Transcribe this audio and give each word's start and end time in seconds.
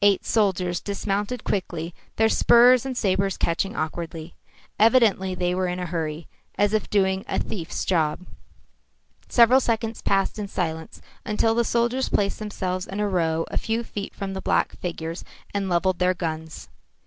Eight 0.00 0.24
soldiers 0.24 0.80
dismounted 0.80 1.44
quickly, 1.44 1.94
their 2.16 2.30
spurs 2.30 2.86
and 2.86 2.96
sabres 2.96 3.36
catching 3.36 3.76
awkwardly. 3.76 4.34
Evidently 4.78 5.34
they 5.34 5.54
were 5.54 5.66
in 5.68 5.78
a 5.78 5.84
hurry, 5.84 6.28
as 6.56 6.72
if 6.72 6.88
doing 6.88 7.26
a 7.28 7.38
thief's 7.38 7.84
job. 7.84 8.24
Several 9.28 9.60
seconds 9.60 10.00
passed 10.00 10.38
in 10.38 10.48
silence 10.48 11.02
until 11.26 11.54
the 11.54 11.62
soldiers 11.64 12.08
placed 12.08 12.38
themselves 12.38 12.86
in 12.86 13.00
a 13.00 13.06
row 13.06 13.44
a 13.50 13.58
few 13.58 13.84
feet 13.84 14.14
from 14.14 14.32
the 14.32 14.40
black 14.40 14.78
figures 14.78 15.26
and 15.52 15.68
levelled 15.68 15.98
their 15.98 16.14
guns. 16.14 16.70